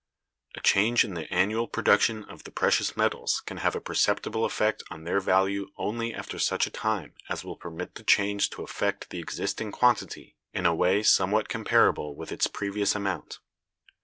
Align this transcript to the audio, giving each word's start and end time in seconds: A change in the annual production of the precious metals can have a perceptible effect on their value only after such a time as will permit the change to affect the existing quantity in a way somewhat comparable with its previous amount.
A 0.55 0.61
change 0.61 1.03
in 1.03 1.13
the 1.13 1.31
annual 1.31 1.67
production 1.67 2.23
of 2.23 2.43
the 2.43 2.49
precious 2.49 2.97
metals 2.97 3.43
can 3.45 3.57
have 3.57 3.75
a 3.75 3.79
perceptible 3.79 4.45
effect 4.45 4.81
on 4.89 5.03
their 5.03 5.19
value 5.19 5.67
only 5.77 6.11
after 6.11 6.39
such 6.39 6.65
a 6.65 6.71
time 6.71 7.13
as 7.29 7.43
will 7.43 7.55
permit 7.55 7.93
the 7.93 8.03
change 8.03 8.49
to 8.49 8.63
affect 8.63 9.11
the 9.11 9.19
existing 9.19 9.71
quantity 9.71 10.37
in 10.55 10.65
a 10.65 10.73
way 10.73 11.03
somewhat 11.03 11.49
comparable 11.49 12.15
with 12.15 12.31
its 12.31 12.47
previous 12.47 12.95
amount. 12.95 13.37